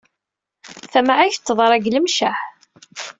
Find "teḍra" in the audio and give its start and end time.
1.47-1.75